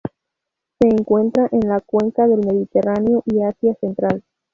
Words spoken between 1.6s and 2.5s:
la cuenca del